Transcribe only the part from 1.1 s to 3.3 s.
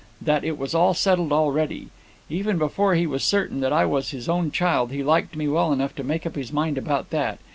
already. Even before he was